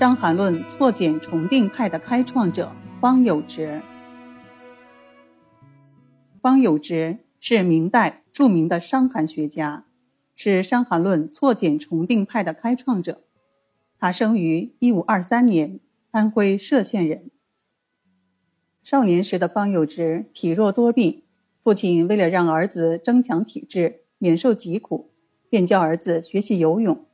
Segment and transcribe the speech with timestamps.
[0.00, 3.82] 伤寒论错简重定派的开创者方有直。
[6.40, 9.84] 方有直是明代著名的伤寒学家，
[10.34, 13.20] 是伤寒论错简重定派的开创者。
[13.98, 15.78] 他生于一五二三年，
[16.12, 17.30] 安徽歙县人。
[18.82, 21.24] 少年时的方有直体弱多病，
[21.62, 25.10] 父亲为了让儿子增强体质，免受疾苦，
[25.50, 27.04] 便教儿子学习游泳。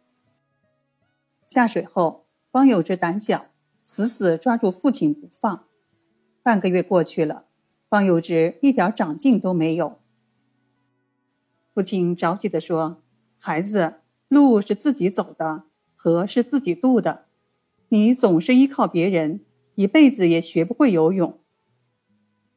[1.48, 2.25] 下水后，
[2.56, 3.48] 方有直胆小，
[3.84, 5.66] 死死抓住父亲不放。
[6.42, 7.44] 半个月过去了，
[7.90, 10.00] 方有直一点长进都没有。
[11.74, 13.02] 父亲着急地说
[13.36, 13.96] ：“孩子，
[14.28, 17.26] 路是自己走的，河是自己渡的，
[17.90, 19.40] 你总是依靠别人，
[19.74, 21.38] 一辈子也学不会游泳。”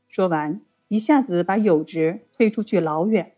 [0.08, 3.36] 说完，一下子把有直推出去老远。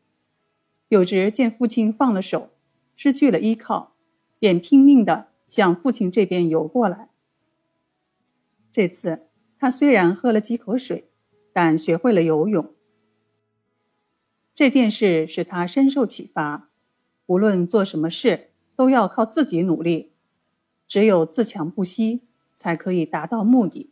[0.90, 2.52] 有直见父亲放了手，
[2.96, 3.96] 失去了依靠，
[4.38, 7.10] 便拼命地向父亲这边游过来。
[8.72, 9.28] 这次
[9.60, 11.12] 他虽然喝了几口水，
[11.52, 12.74] 但学会了游泳。
[14.56, 16.70] 这件事使他深受启发，
[17.26, 20.14] 无论做什么事都要靠自己努力，
[20.88, 22.22] 只有自强不息，
[22.56, 23.92] 才可以达到目的。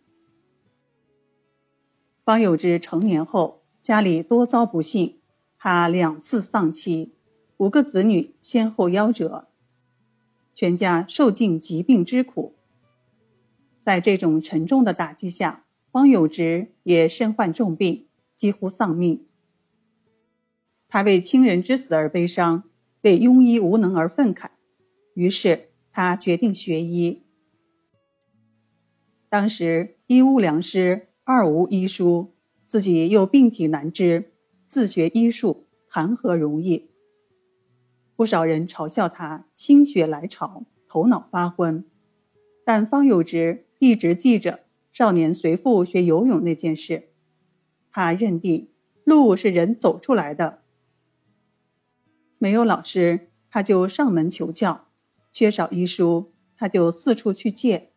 [2.23, 5.20] 方有志成年后，家里多遭不幸，
[5.58, 7.16] 他两次丧妻，
[7.58, 9.48] 五个子女先后夭折，
[10.60, 12.54] 全家受尽疾病之苦。
[13.82, 19.26] 在这种沉重的打击下，方有之也身患重病，几乎丧命。
[20.90, 22.66] 他为亲人之死而悲伤，
[23.04, 24.50] 为庸医无能而愤慨，
[25.14, 27.23] 于是他决定学医。
[29.30, 31.06] 当时医务良师。
[31.23, 32.34] 二无医书，
[32.66, 34.34] 自己又病体难治，
[34.66, 36.89] 自学医术谈何容易？
[38.20, 41.86] 不少人嘲笑他心血来潮，头脑发昏。
[42.66, 47.11] 但方有直一直记着少年随父学游泳那件事，
[47.89, 48.67] 他认定
[49.05, 50.64] 路是人走出来的。
[52.38, 54.88] 没有老师，他就上门求教；
[55.32, 57.92] 缺少医书，他就四处去借；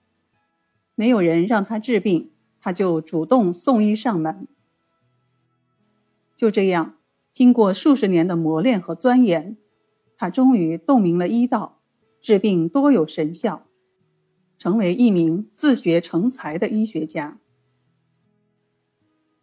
[0.95, 2.31] 没有人让他治病。
[2.61, 4.47] 他就主动送医上门。
[6.37, 6.95] 就这样，
[7.33, 9.57] 经过数十年的磨练和钻研，
[10.23, 11.81] 他终于洞明了医道，
[12.21, 13.67] 治病多有神效，
[14.57, 17.41] 成为一名自学成才的医学家。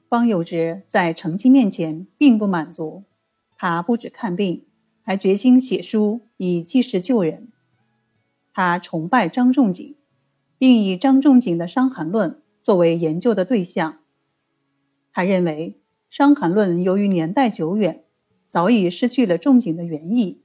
[0.08, 3.04] 方有直在成绩面前并不满足，
[3.58, 4.68] 他不止看病，
[5.02, 7.50] 还决心写书以济世救人。
[8.54, 9.98] 他崇拜张仲景，
[10.58, 12.32] 并以张仲景的《伤寒论》。
[12.64, 14.00] 作为研究的对象，
[15.12, 18.06] 他认为《伤寒论》由于年代久远，
[18.48, 20.42] 早已失去了仲景的原意。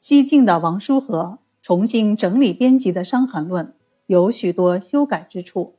[0.00, 3.66] 西晋的王叔和重新整理编辑的《伤寒论》
[4.06, 5.78] 有许多修改之处，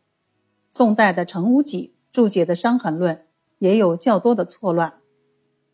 [0.69, 3.15] 宋代的程无己注解的《伤寒论》
[3.59, 4.99] 也有较多的错乱，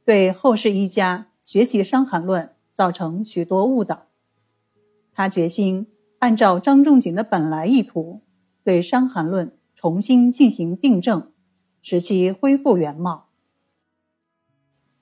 [0.03, 4.07] 对后世医家学习《伤寒论》造成许多误导。
[5.11, 5.87] 他决心
[6.19, 8.21] 按照张仲景的本来意图。
[8.63, 11.31] 对《伤寒论》重新进行订正，
[11.83, 13.29] 使其恢复原貌。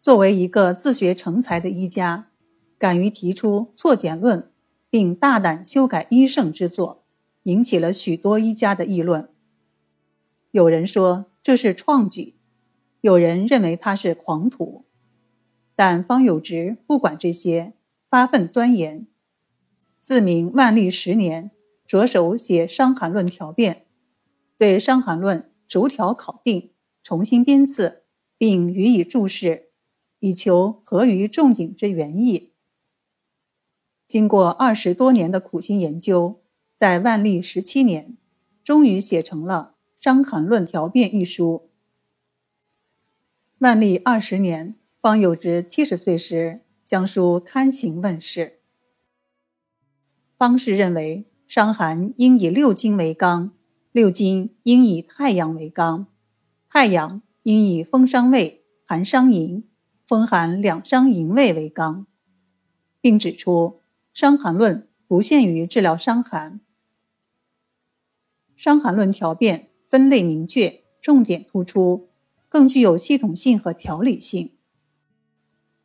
[0.01, 2.27] 作为一个自学成才的医家，
[2.77, 4.51] 敢于提出错简论，
[4.89, 7.05] 并大胆修改医圣之作，
[7.43, 9.29] 引起了许多医家的议论。
[10.51, 12.35] 有人说这是创举，
[13.01, 14.85] 有人认为他是狂徒。
[15.75, 17.73] 但方有直不管这些，
[18.09, 19.07] 发奋钻研，
[20.01, 21.51] 自明万历十年。
[21.85, 23.85] 着手写《伤寒论》条辨，
[24.57, 26.71] 对《伤寒论》逐条考定，
[27.03, 28.03] 重新编次，
[28.37, 29.69] 并予以注释，
[30.19, 32.52] 以求合于仲景之原意。
[34.05, 36.41] 经过二十多年的苦心研究，
[36.75, 38.17] 在万历十七年，
[38.63, 41.69] 终于写成了《伤寒论条变》一书。
[43.59, 48.59] 万历二十年，方有直七十岁时，将书刊行问世。
[50.37, 51.25] 方士认为。
[51.45, 53.51] 伤寒应以六经为纲，
[53.91, 56.07] 六经应以太阳为纲，
[56.67, 59.63] 太阳应以风伤胃、寒伤营、
[60.07, 62.07] 风寒两伤营卫为纲，
[62.99, 63.81] 并指出
[64.13, 66.59] 《伤寒论》不限于治疗伤寒，
[68.55, 72.09] 《伤寒论》条变分类明确，重点突出，
[72.47, 74.53] 更具有系统性和条理性。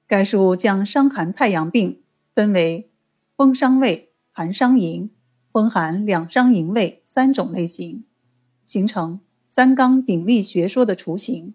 [0.06, 2.02] 该书将伤寒太阳病
[2.34, 2.90] 分为
[3.34, 5.10] 风伤胃、寒伤营。
[5.50, 8.04] 风寒两伤营卫三种类型，
[8.66, 11.54] 形成三纲鼎立学说的雏形。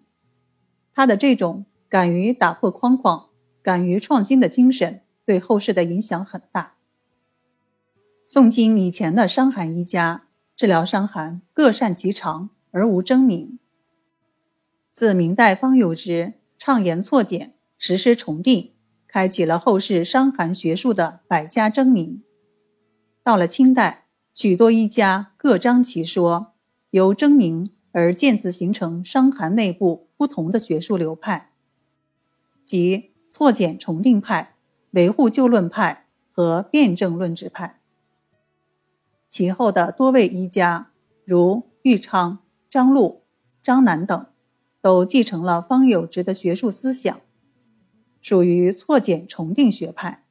[0.92, 3.28] 他的这种敢于打破框框、
[3.62, 6.74] 敢于创新的精神，对后世的影响很大。
[8.26, 10.26] 宋金以前的伤寒医家
[10.56, 13.58] 治疗伤寒各擅其长而无争鸣。
[14.92, 18.72] 自明代方有之畅言错简，实施重定，
[19.06, 22.22] 开启了后世伤寒学术的百家争鸣。
[23.22, 26.54] 到了清代，许多医家各张其说，
[26.90, 31.50] 由争鸣而渐次形成伤寒内部不同的学术流派，
[32.64, 34.53] 即错简重定派、
[34.94, 37.80] 维护旧论派和辩证论治派。
[39.28, 40.92] 其后的多位医家，
[41.24, 42.38] 如玉昌、
[42.70, 43.24] 张禄、
[43.60, 44.26] 张南等，
[44.80, 47.20] 都继承了方有直的学术思想，
[48.20, 50.24] 属于错简重定学派。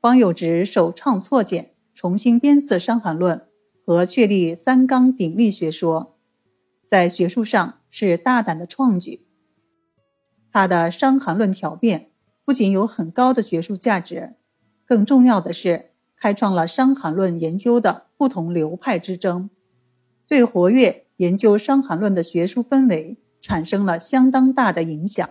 [0.00, 3.38] 方有直首倡错简，重新编次《伤寒论》
[3.86, 6.18] 和确立三纲鼎立学说，
[6.84, 9.24] 在学术上是大胆的创举。
[10.50, 12.00] 他的《伤寒论条辩》
[12.44, 14.34] 不仅有很高的学术价值，
[14.84, 15.90] 更重要的是。
[16.16, 19.50] 开创了《伤寒论》研究的不同流派之争，
[20.26, 25.28] 对活跃研究《伤寒论》的学术氛围产生了相当大的影响。